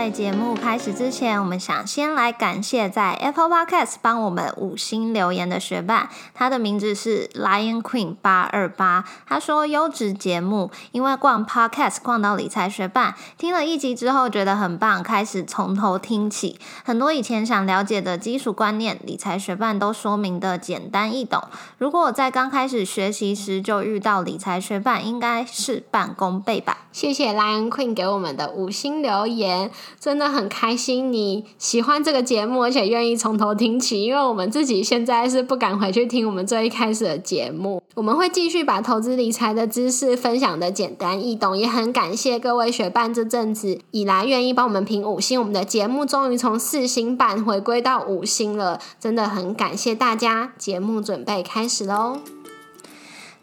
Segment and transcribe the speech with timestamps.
[0.00, 9.04] 在节目开始之前，我们想先来感谢在 Apple Podcast 帮我们五星留言的学伴，他的名字是 Lion Queen 八二八。
[9.26, 21.42] 他说优质节目，因为逛 Podcast 逛到理财学伴，听了一集之后觉得很棒，开始从头听起，很多以前想了解的基础观念，理财学伴都说明的简单易懂。
[21.76, 26.86] 如果我在刚开始学习时就遇到理财学伴，应该事半功倍吧。
[26.92, 29.70] 谢谢 Lion Queen 给我们的五星留言。
[29.98, 34.02] 真的很开心你喜欢这个节目，而且愿意从头听起。
[34.02, 37.82] 因为我们自己现在是不敢回去听我们最一开始的节目。
[37.94, 45.38] 我们会继续把投资理财的知识分享的简单易懂，也很感谢各位学伴这阵子以来愿意帮我们评五星。
[45.38, 50.52] 我们的节目终于从四星半回归到五星了，真的很感谢大家。
[50.56, 52.39] 节目准备开始喽！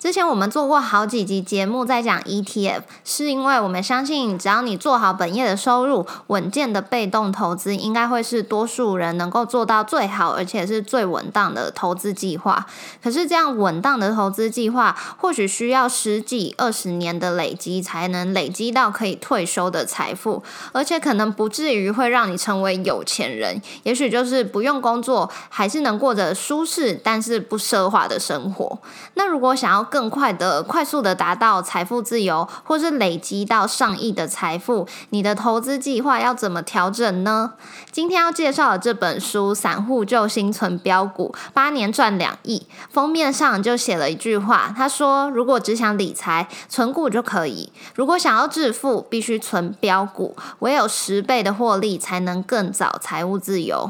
[0.08, 12.66] 之前我们做过好几集节目在讲 ETF，是因为我们相信，只要你做好本业的收入，稳健的被动投资应该会是多数人能够做到最好，而且是最稳当的投资计划。
[13.04, 20.42] 可是这样稳当的投资计划，或许需要十几、二十年的累积，才能累积到可以退休的财富，
[20.72, 28.80] 而且可能不至于会让你成为有钱人，也许就是不用工作，还是能过着舒适但是不奢华的生活。
[29.16, 37.54] 那如果想要更更快的、快速的达到财富自由，或是累积到上亿的财富，你的投资计划要怎么调整呢？
[37.92, 42.60] 今天要介绍的这本书《散户救星存标股，八年赚两亿》，
[42.92, 53.90] 封面上就写了一句话，他说：“如果只想理财，存股就可以；如果想要致富，必须存标股，唯有十倍的获利，才能更早财务自由。”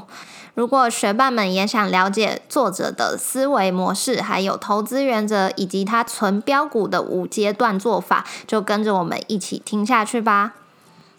[0.58, 10.56] 如果学伴们也想了解作者的思维模式，还有投资原则，以及他存标股的五阶段做法，就跟着我们一起听下去吧。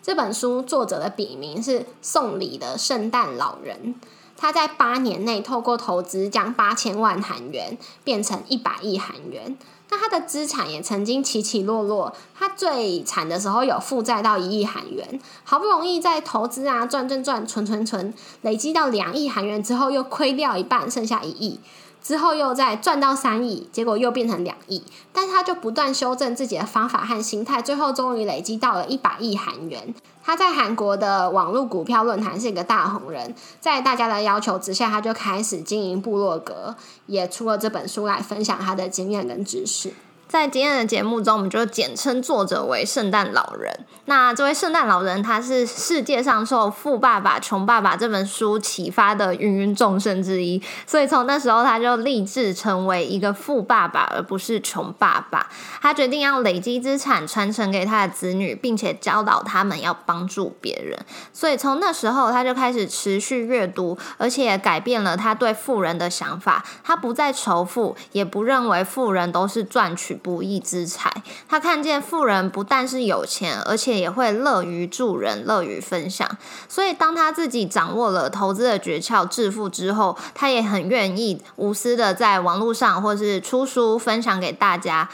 [0.03, 3.95] 这本书作者的笔名是送礼的圣诞老人，
[4.39, 9.59] 他在八年内透过投资将八千万韩元变成一百亿韩元。
[9.91, 18.13] 那他的资产也曾经起起落落，他最惨的时候有负债到一亿韩元，好不容易在投资啊赚赚赚存存存，
[18.43, 21.59] 累积到两亿韩元之后又亏掉一半，剩下一亿。
[22.09, 24.83] 之后又再赚到三亿，结果又变成两亿，
[25.13, 29.95] 但是他就不断修正自己的方法和心态，最后终于累积到了一百亿韩元。
[30.25, 36.75] 他在韩国的网络股票论坛是一个大红人，在大家的要求之下，他就开始经营部落格，
[37.05, 39.93] 也出了这本书来分享他的经验跟知识。
[40.29, 43.87] 在今天的节目中，我们就简称作者为圣诞老人。
[44.05, 55.49] 那这位圣诞老人，他是世界上受《富爸爸穷爸爸》这本书启发的芸芸众生之一，所以从那时候他就立志成为一个富爸爸，而不是穷爸爸。
[55.81, 60.99] 他决定要累积资产，传承给他的子女，并且教导他们要帮助别人。
[61.33, 66.63] 所以从那时候，他就开始持续阅读，而且改变了他对富人的想法。
[66.85, 70.18] 他不再仇富，也不认为富人都是赚取。
[70.19, 76.29] 不义之财，他看见富人不但是有钱，而且也会乐于助人、乐于分享。
[76.69, 85.09] 所以，当他自己掌握了投资的诀窍、致富之后，他也很愿意无私的在网络上或是出书分享给大家。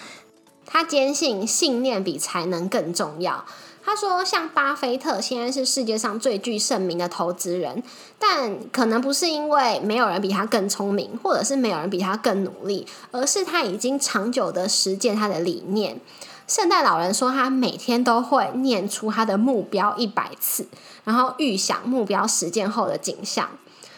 [0.67, 3.45] 他坚信信念比才能更重要。
[3.85, 7.83] 他说：“像巴菲特现在是世界上最具盛名的投资人，
[8.19, 16.01] 但可能不是因为没有人比他更聪明，或者是没有人比他更努力，而是他已经长久的实践他的理念。”
[16.49, 20.67] 圣诞老人说：“他每天都会念出他的目标一百次，
[21.05, 23.49] 然后预想目标实践后的景象。”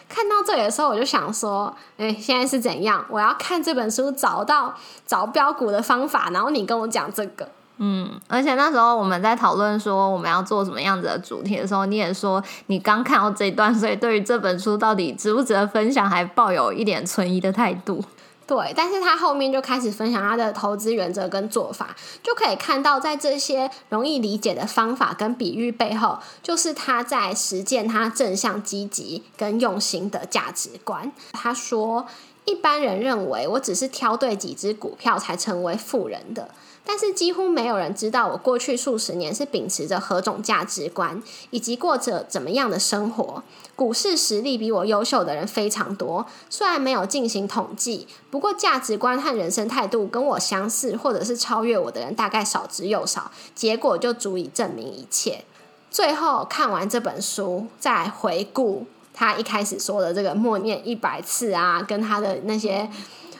[0.09, 3.05] 看到这里的时候，我就想说：“哎，现在是怎样？
[3.09, 18.03] 我要看这本书，找到找标股的方法，然后你跟我讲这个。”嗯，而且那时候我们在讨论说我们要做什么样子的主题的时候，你也说你刚看到这一段，所以对于这本书到底值不值得分享，还抱有一点存疑的态度。
[18.47, 21.93] 对，但是他后面就开始分享他的投资原则跟做法，
[22.23, 31.11] 就可以看到在这些容易理解的方法跟比喻背后，就是他在实践他正向、积极跟用心的价值观。
[31.33, 32.07] 他说，
[32.47, 36.49] 一般人认为我只是挑对几只股票才成为富人的。
[36.89, 43.43] 但是几乎没有人知道我过去数十年是秉持着何种价值观，以及过着怎么样的生活。
[43.75, 53.29] 股市实力比我优秀的人非常多，虽然没有进行统计，不过价值观和人生态度跟我相似或者是超越我的人大概少之又少。
[53.53, 55.43] 结果就足以证明一切。
[55.91, 58.85] 最后看完这本书，再回顾
[59.17, 62.87] 他一开始说的这个默念一百次啊，跟他的那些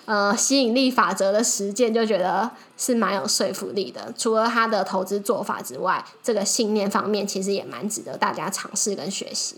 [0.05, 4.11] 呃吸引力法则的实践，就觉得是蛮有说服力的。
[4.17, 9.57] 除了他的投资做法之外，这个信念方面其实也蛮值得大家尝试跟学习。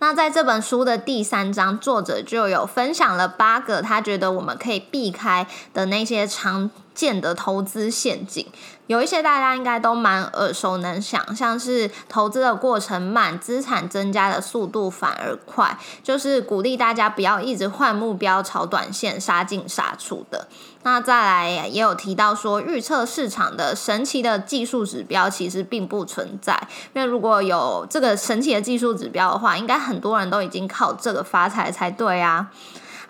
[0.00, 8.46] 那在这本书的第三章，作者就有分享了八个他觉得我们可以避开的那些常见的投资陷阱。
[8.86, 20.46] 有一些大家应该都蛮耳熟能详，像是投资的过程慢，资产增加的速度反而快，就是鼓励大家不要一直换目标、炒短线、杀进杀出的。
[20.82, 32.50] 那再来也有提到说，预测市场的神奇的技术指标其实并不存在，因为如果有这个神奇的技术指标的话，应该很多人都已经靠这个发财才对啊。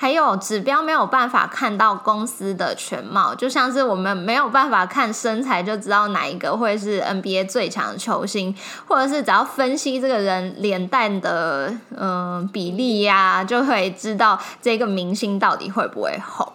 [0.05, 8.55] 还有指标没有办法看到公司的全貌，就像是我们没有办法看身材就知道哪一个会是 NBA 最强球星，
[8.87, 16.53] 或者是只要分析这个人脸蛋的嗯比例呀，就会知道这个明星到底会不会红。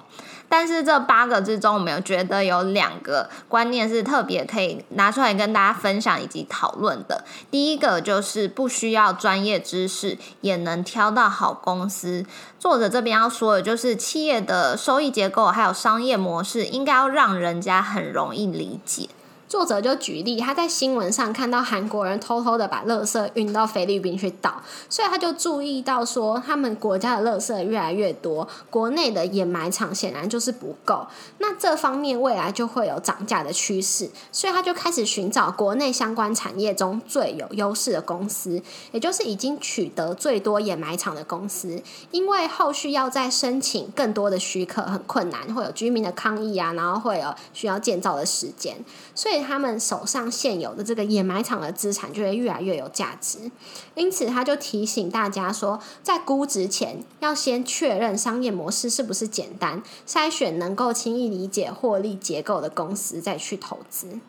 [0.50, 7.24] 但是这八个之中，我们有觉得有两个观念是特别可以拿出来跟大家分享以及讨论的。
[7.52, 12.26] 第一个就是不需要专业知识也能挑到好公司。
[12.58, 19.08] 作者这边要说的就是企业的收益结构还有商业模式，应该要让人家很容易理解。
[19.50, 31.08] 作者就举例，他在新闻上看到韩国人偷偷的把垃圾运到菲律宾去倒，所以他就注意到说，他们国家的垃圾越来越多，国内的掩埋场显然就是不够。
[31.40, 38.62] 那这方面未来就会有涨价的趋势，所以他就开始寻找国内相关产业中最有优势的公司，
[38.92, 41.82] 也就是已经取得最多掩埋场的公司。
[42.12, 48.78] 因为后续要再申请更多的许可很困难，会有居民的抗议啊，然后会有需要建造的时间，
[49.16, 53.52] 所以他们手上现有的这个掩埋场的资产就会越来越有价值，
[53.96, 64.20] 因此他就提醒大家说，在估值前要先确认商业模式是不是简单，筛选能够轻易理解获利结构的公司再去投资。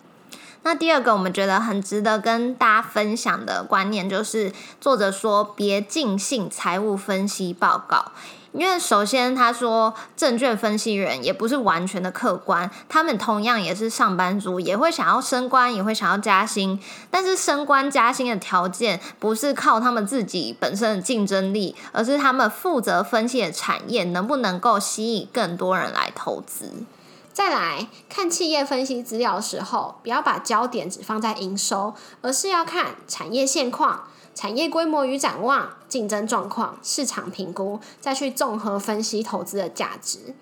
[0.62, 8.12] 那第二个我们觉得很值得跟大家分享的观念，就是作者说别尽信财务分析报告。
[8.52, 16.80] 因为首先，他说证券分析员也不是完全的客观，他们同样也是上班族，也会想要升官，也会想要加薪。
[17.10, 26.72] 但是升官加薪的条件不是靠他们自己本身的竞争力，而是他们负责分析的产业能不能够吸引更多人来投资。
[27.32, 34.08] 再来看企业分析资料的时候，不要把焦点只放在营收，而是要看产业现况。
[34.40, 40.34] 产业规模与展望、竞争状况、市场评估，再去综合分析投资的价值。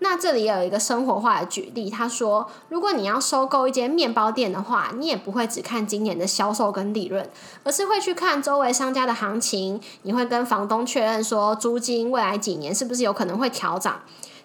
[0.00, 7.26] 那这里有一个生活化的举例，他说，如果你要收购一间面包店的话，你也不会只看今年的销售跟利润，
[7.64, 9.80] 而是会去看周围商家的行情。
[10.02, 14.02] 你会跟房东确认说，租金未来几年是不是有可能会调涨。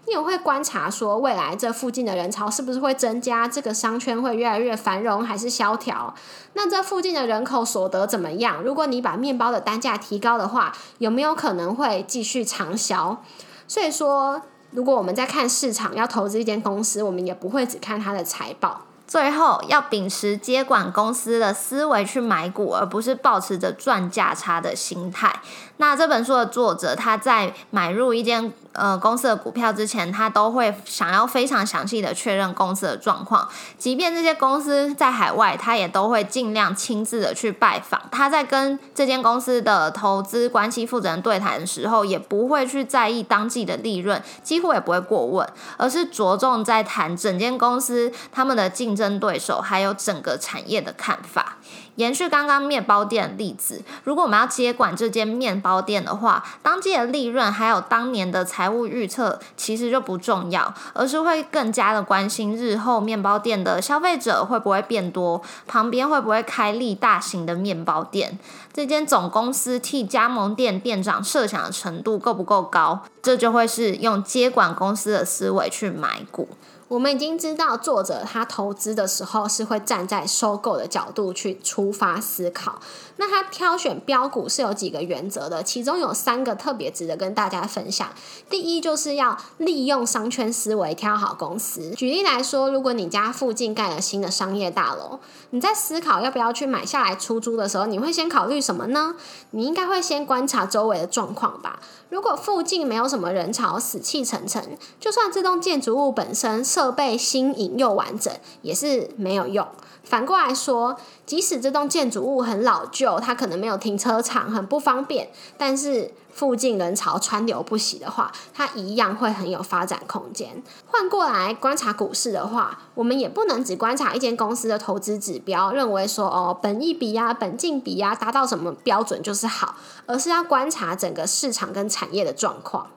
[0.07, 3.47] 你也会观察说，未来这附近的人潮是不是会增加？
[3.47, 6.13] 这个商圈会越来越繁荣还是萧条？
[6.53, 8.61] 那这附近的人口所得怎么样？
[8.61, 13.23] 如果你把面包的单价提高的话，有没有可能会继续长销？
[13.67, 14.41] 所以说，
[14.71, 18.81] 如果我们在看市场要投资一间公司，我们也不会只看它的财报。
[19.07, 25.41] 最后要秉持接管公司的思维去买股，而不是保持着赚价差的心态。
[25.77, 33.47] 那这本书的作者他在买入一间呃公司的股票之前，他都会想要非常详细的确认公司的状况。
[33.77, 38.01] 即便这些公司在海外，他也都会尽量亲自的去拜访。
[38.09, 45.47] 他在跟这间公司的投资关系负责人对谈的时候，也不会去在意当季的利润，几乎也不会过问，
[45.77, 51.57] 而是着重在谈整间公司他们的竞争对手，还有整个产业的看法。
[51.95, 68.37] 延续刚刚面包店的例子，如果我们要接管这间面包店的话，当季的利润还有当年的财务预测其实就不重要，而是会更加的关心日后面包店的消费者会不会变多，旁边会不会开立大型的面包店，
[68.73, 76.49] 这间总公司替加盟店店长设想的程度够不够高，这就会是用接管公司的思维去买股。
[76.87, 82.79] 我们已经知道，作者他投资的时候是会站在收购的角度去出发思考。
[83.17, 88.09] 那他挑选标股是有几个原则的，其中有三个特别值得跟大家分享。
[88.49, 91.89] 第一，就是要利用商圈思维挑好公司。
[91.91, 99.15] 举例来说，如果你家附近盖了新的商业大楼，你在思考要不要去买下来出租的时候，你会先考虑什么呢？
[99.51, 101.79] 你应该会先观察周围的状况吧。
[102.15, 106.63] 如果附近没有什么人潮，死气沉沉，就算这栋建筑物本身。
[106.63, 109.67] 设备新颖又完整，也是没有用。
[110.01, 110.95] 反过来说，
[111.25, 120.61] 即使这栋建筑物很老旧，它可能没有停车场，很不方便，但是附近人潮川流不息的话，它一样会很有发展空间。
[120.85, 132.87] 换过来观察股市的话，我们也不能只观察一间公司的投资指标，认为说哦，本益比呀、本净比呀达到什么标准就是好，而是要观察整个市场跟产业的状况。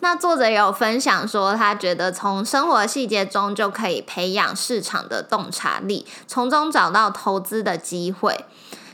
[0.00, 8.44] 那作者有分享说，他觉得从生活细节中就可以培养市场的洞察力，从中找到投资的机会。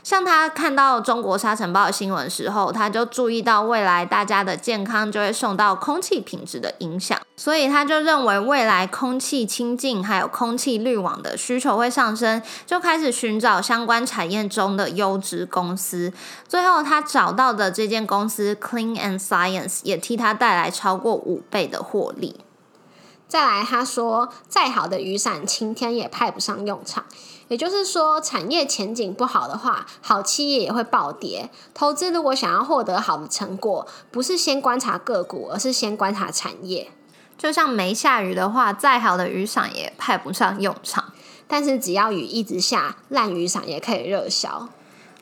[0.03, 16.11] 像他看到中国沙尘暴新闻时候，他就注意到未来大家的健康就会受到空气品质的影响，所以他就认为未来空气清净还有空气滤网的需求会上升，就开始寻找相关产业中的优质公司。
[16.47, 22.41] 最后他找到的这间公司 Clean and Science 也替他带来超过五倍的获利。
[23.27, 27.05] 再来，他说，再好的雨伞，晴天也派不上用场。
[27.51, 31.49] 也就是说，产业前景不好的话，好企业也会暴跌。
[31.73, 36.89] 投资如果想要获得好的成果，不是先观察个股，而是先观察产业。
[37.37, 41.11] 就像没下雨的话，再好的雨伞也派不上用场。
[41.45, 44.69] 但是只要雨一直下，烂雨伞也可以热销。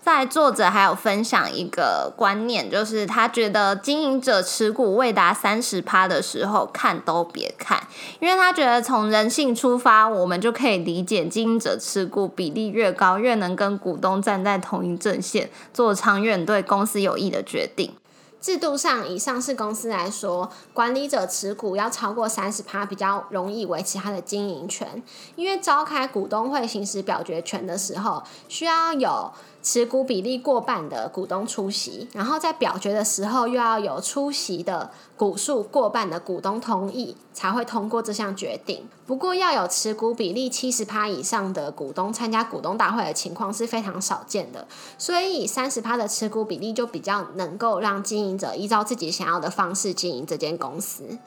[0.09, 7.81] 在作者还有分享一个观念，就是他觉得经营者持股未达三十趴的时候，看都别看，
[8.19, 17.93] 因为他觉得从人性出发，我们就可以理解经营者持股比例越高，越能跟股东站在同一阵线，做长远对公司有益的决定。
[18.41, 25.03] 制度上，以上市公司来说，管理者持股要超过三十趴，比较容易维持他的经营权。
[25.35, 29.31] 因为召开股东会行使表决权的时候，需要有。
[29.61, 38.87] 持股比例过半的股东出席，然后在表决的时候又要有出席的股数过半的股东同意，才会通过这项决定。
[39.05, 44.65] 不过要有持股比例七十趴以上的股东参加股东大会的情况是非常少见的，
[44.97, 51.17] 所以三十趴的持股比例就比较能够让经营者依照自己想要的方式经营这间公司。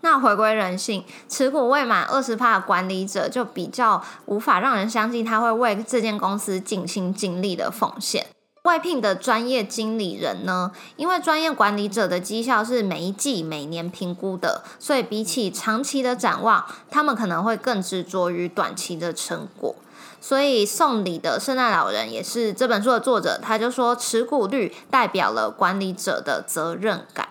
[0.00, 8.26] 那回归人性，持股未满二十趴的管理者就比较无法让人相信他会为这间公司尽心尽力的奉献。
[8.64, 19.74] 外聘的专业经理人呢，因为专业管理者的绩效是每一季、每年评估的，所以比起长期的展望，他们可能会更执着于短期的成果。
[20.26, 27.28] 所以送礼的圣诞老人也是这本书的作者，他就说持股率代表了管理者的责任感。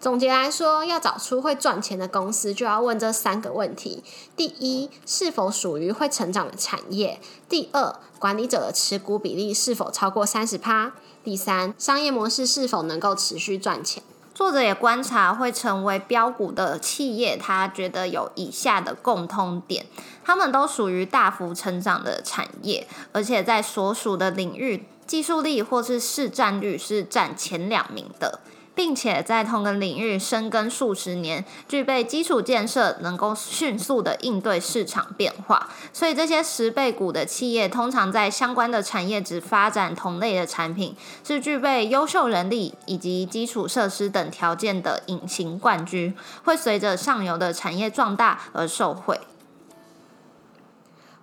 [0.00, 4.02] 总结来说，要找出会赚钱的公司，就要问这三个问题：
[4.34, 7.18] 第一，是否属于会成长的产业；
[7.50, 14.02] 第二，管理者的持股比例是否超过三十趴；第三，商业模式是否能够持续赚钱。
[14.34, 19.84] 作者也观察会成为标股的企业，他觉得有以下的共通点：
[20.24, 28.40] 他们都属于大幅成长的产业，而且在所属的领域，技术力或是市占率是占前两名的。
[28.74, 35.68] 并且在同个领域深耕数十年，具备基础建设，能够迅速的应对市场变化。
[35.92, 46.14] 所以这些十倍股的企业，通常在相关的产业只发展同类的产品，是具备优秀人力以及基础设施等条件的隐形冠军，
[46.44, 49.20] 会随着上游的产业壮大而受惠。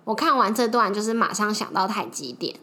[0.04, 2.54] 我看完这段，就是马上想到太极点。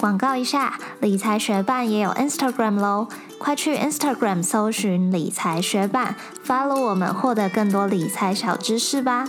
[0.00, 3.06] 广告一下，理财学伴也有 Instagram 喽，
[3.38, 9.28] 快去 Instagram 搜寻理财学伴，follow 我们，获得更多理财小知识吧。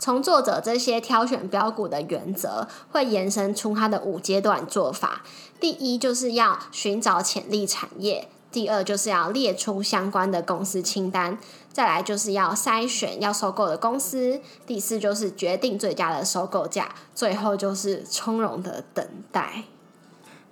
[0.00, 5.22] 从作者这些挑选标股的原则，会延伸出他的五阶段做法。
[5.60, 8.28] 第一，就是要寻找潜力产业。
[8.54, 11.36] 第二就是要列出相关的公司清单，
[11.72, 19.64] 再来就是要筛选要收购的公司，第四就是决定最佳的收购价，最后就是从容的等待。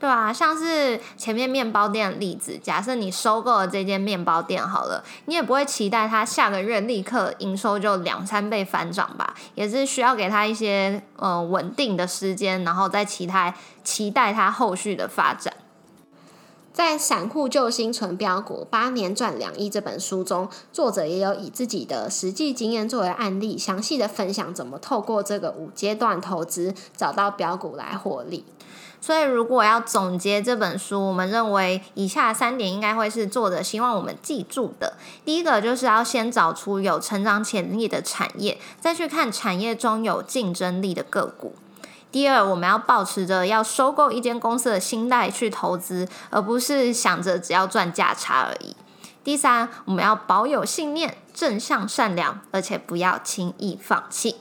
[0.01, 13.55] 对啊，像是前面面包店的例子，假设你收购了这间面包店好了，你也不会期待它下个月立刻营收就两三倍翻涨吧，也是需要给它一些呃稳定的时间，然后再期待
[13.85, 15.55] 期待它后续的发展。
[16.73, 28.47] 在《散户救星存标股八年赚两亿》这本书中，作者也有以自己的实际经验作为案例，详细的分享怎么透过这个五阶段投资找到标股来获利。
[29.03, 34.95] 所以，如果要总结这本书，我们认为以下三点应该会是作者希望我们记住的。
[35.27, 41.53] 第一个就是要先找出有成长潜力的产业，再去看产业中有竞争力的个股。
[42.13, 48.77] 第二，我们要保持着要收购一间公司的心态去投资，而不是想着只要赚价差而已。
[49.25, 54.37] 第三，我们要保有信念，正向善良，而且不要轻易放弃。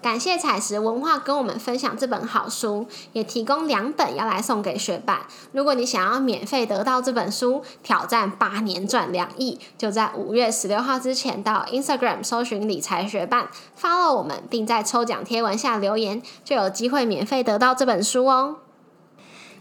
[0.00, 5.22] 感谢彩石文化跟我们分享这本好书，也提供两本要来送给学伴。
[5.50, 18.58] 如果你想要免费得到这本书，挑战八年赚两亿，就在五月十六号之前到 Instagram 搜寻理财学伴，follow 我们，并在抽奖贴文下留言，就有机会免费得到这本书哦。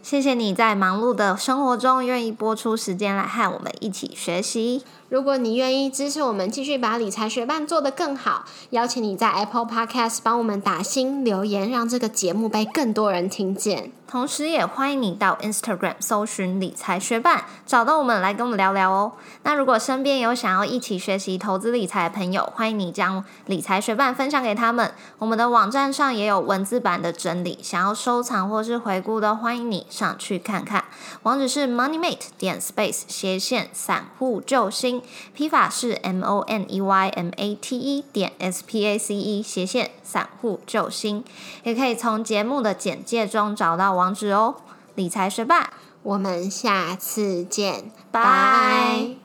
[0.04, 4.84] 谢谢你在忙碌的生活中愿意播出时间来和我们一起学习。
[5.10, 13.94] 如果你愿意支持我们继续把理财学伴做得更好，邀请你在 Apple Podcast 帮我们打新留言，让这个节目被更多人听见。
[14.06, 19.14] 同时，也欢迎你到 Instagram 搜寻理财学伴，找到我们来跟我们聊聊哦。
[19.44, 24.94] 那如果身边有想要一起学习投资理财的朋友，欢迎你将理财学伴分享给他们。
[25.20, 30.86] 我们的网站上也有文字版的整理，想要收藏或是回顾的，欢迎你上去看看。
[31.24, 34.97] 网址是 moneymate 点 space 斜线散户救星，
[35.34, 39.42] 批法是 m o n e y m a t e 点 s p a c e
[39.42, 41.24] 斜线散户救星，
[41.64, 44.56] 也可以从节目的简介中找到网址哦。
[44.96, 45.72] 理财学霸，
[46.04, 49.16] 我们下次见，拜。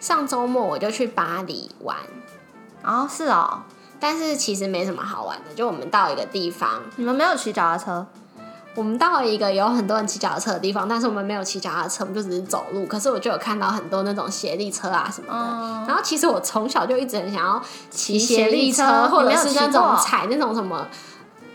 [0.00, 1.96] 上周末我就去巴黎玩，
[2.82, 3.64] 哦，是哦，
[4.00, 8.06] 但是其实没什么好玩的，就我们到一个地方，你们没有骑脚踏车？
[8.76, 12.86] 我们到了一个有很多人骑脚踏车的地方，但是我们没有骑脚踏车，我们就只是走路。
[12.86, 15.86] 可是我就有看到很多那种斜力车啊什么的。
[15.88, 17.60] 然后其实我从小就一直很想要
[17.90, 20.86] 骑斜力车，或者是那种踩那种什么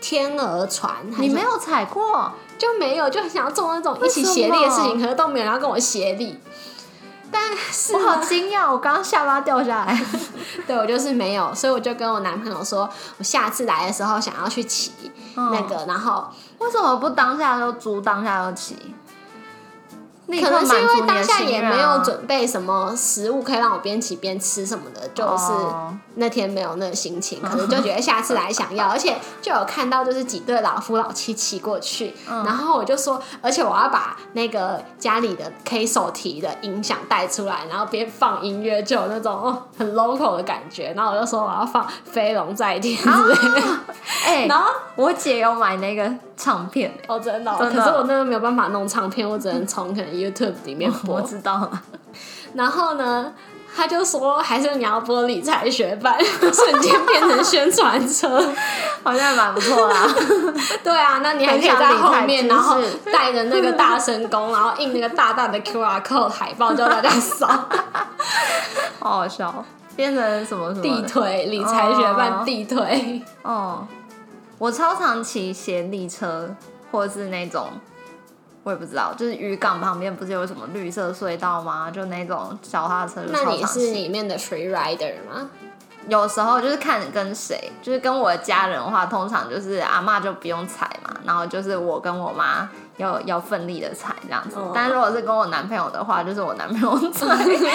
[0.00, 0.94] 天鹅船。
[1.18, 6.38] 你没有踩过，就没有，就很想要做那种一起斜力的事情，可是都没有人要跟我斜力。
[7.28, 10.00] 但是我好惊讶，我刚刚下巴掉下来。
[10.66, 14.92] 对我就是没有，所以我就跟我男朋友说，我下次来的时候想要去骑
[15.34, 18.76] 那个，然后为什么不当下就租，当下就骑？
[20.28, 25.52] 可能是因为当下也没有准备什么食物可以让我边骑边吃什么的，就是
[26.16, 43.62] 那天没有那个心情，可能就觉得下次来想要，而且就有看到就是几对老夫老妻骑过去，然后我就说，而且我要把那个家里的 K 手提的音响带出来，然后边放音乐，就有那种很 local 的感觉，然后我就说我要放飞龙在天之类的，
[44.24, 50.06] 哎，然后我姐有买那个唱片，哦，真的，可是我那个没有办法弄唱片，我只能从可能。
[50.16, 51.82] YouTube 里面播， 我知道了。
[52.54, 53.32] 然后呢，
[53.76, 58.42] 他就说还是你要播理财学班， 瞬间变成宣传车，
[59.04, 60.06] 好像蛮不错啦。
[60.82, 62.80] 对啊，那你还可以在后面，然后
[63.12, 67.46] 带着那个大神功，然后印那个大大的 QR code 海报，叫大家扫。
[68.98, 73.22] 好好笑，变成什么什么地推理财学班地推。
[73.42, 73.86] 哦，
[74.58, 76.54] 我超常骑斜立车，
[76.90, 77.70] 或者是那种。
[78.62, 81.88] 我也不知道，就是渔港旁边不是有什么绿色隧道吗？
[81.88, 83.22] 就那种脚踏车。
[83.28, 85.48] 那你是里面的 free rider 吗？
[86.08, 92.68] 有时候就是看跟谁，就是跟我的家人的话，通常就是阿妈就不用踩嘛，然后就是我跟我妈。
[92.96, 97.26] 要要奋力的踩这样子，但如果是跟我男朋友的话，就是我男朋友踩。
[97.36, 97.66] 但是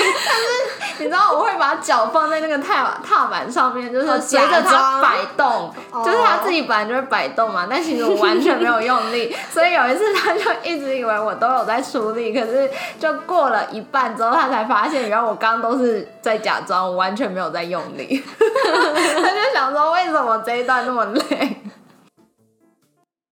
[1.00, 7.68] 你知道，我会把脚放在那个踏踏板上面，就是随着它摆动，就是他自己本来就会摆动嘛。
[7.70, 18.24] 但其实我完全没有用力，所以有一次他就一直以为我都有在出力，可是就过了一半之后，他才发现原来我刚刚都是在假装，我完全没有在用力。
[18.40, 21.62] 他就想说，为什么这一段那么累？